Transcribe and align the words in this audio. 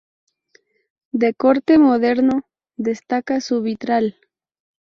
De 1.11 1.35
corte 1.35 1.77
moderno, 1.77 2.47
destaca 2.75 3.39
su 3.39 3.61
vitral. 3.61 4.17